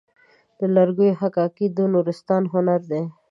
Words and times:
د 0.59 0.61
لرګیو 0.75 1.17
حکاکي 1.21 1.65
د 1.77 1.77
نورستان 1.93 2.43
هنر 2.53 2.81
دی. 2.91 3.03